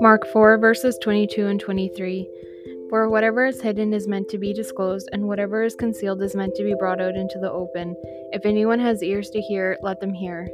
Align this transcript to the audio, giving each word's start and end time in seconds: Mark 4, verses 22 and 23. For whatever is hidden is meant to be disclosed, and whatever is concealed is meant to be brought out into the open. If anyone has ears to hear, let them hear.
Mark 0.00 0.26
4, 0.32 0.58
verses 0.58 0.98
22 1.02 1.46
and 1.46 1.60
23. 1.60 2.28
For 2.90 3.08
whatever 3.08 3.46
is 3.46 3.60
hidden 3.60 3.92
is 3.92 4.06
meant 4.06 4.28
to 4.28 4.38
be 4.38 4.52
disclosed, 4.52 5.08
and 5.12 5.26
whatever 5.26 5.62
is 5.62 5.74
concealed 5.74 6.22
is 6.22 6.36
meant 6.36 6.54
to 6.54 6.64
be 6.64 6.74
brought 6.78 7.00
out 7.00 7.16
into 7.16 7.38
the 7.40 7.50
open. 7.50 7.96
If 8.32 8.46
anyone 8.46 8.78
has 8.78 9.02
ears 9.02 9.30
to 9.30 9.40
hear, 9.40 9.78
let 9.82 10.00
them 10.00 10.12
hear. 10.12 10.48